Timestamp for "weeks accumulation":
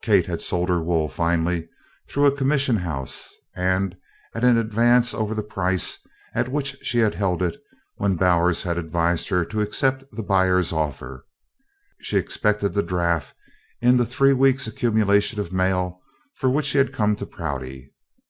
14.32-15.38